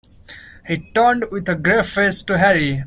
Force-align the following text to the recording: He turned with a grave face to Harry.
He 0.65 0.77
turned 0.95 1.25
with 1.31 1.47
a 1.47 1.53
grave 1.53 1.85
face 1.85 2.23
to 2.23 2.39
Harry. 2.39 2.79